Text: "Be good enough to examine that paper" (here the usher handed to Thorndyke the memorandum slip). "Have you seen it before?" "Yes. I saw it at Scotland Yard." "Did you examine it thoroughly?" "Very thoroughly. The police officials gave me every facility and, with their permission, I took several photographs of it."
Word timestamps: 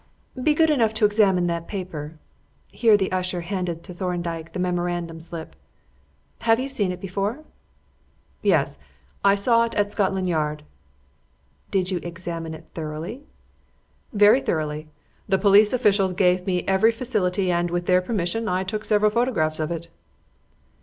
"Be 0.41 0.55
good 0.55 0.71
enough 0.71 0.95
to 0.95 1.05
examine 1.05 1.45
that 1.45 1.67
paper" 1.67 2.17
(here 2.69 2.97
the 2.97 3.11
usher 3.11 3.41
handed 3.41 3.83
to 3.83 3.93
Thorndyke 3.93 4.51
the 4.53 4.57
memorandum 4.57 5.19
slip). 5.19 5.55
"Have 6.39 6.59
you 6.59 6.69
seen 6.69 6.91
it 6.91 6.99
before?" 6.99 7.43
"Yes. 8.41 8.79
I 9.23 9.35
saw 9.35 9.63
it 9.65 9.75
at 9.75 9.91
Scotland 9.91 10.27
Yard." 10.27 10.63
"Did 11.69 11.91
you 11.91 11.99
examine 12.01 12.55
it 12.55 12.65
thoroughly?" 12.73 13.21
"Very 14.11 14.41
thoroughly. 14.41 14.87
The 15.29 15.37
police 15.37 15.71
officials 15.71 16.13
gave 16.13 16.47
me 16.47 16.65
every 16.67 16.91
facility 16.91 17.51
and, 17.51 17.69
with 17.69 17.85
their 17.85 18.01
permission, 18.01 18.47
I 18.47 18.63
took 18.63 18.83
several 18.83 19.11
photographs 19.11 19.59
of 19.59 19.69
it." 19.69 19.87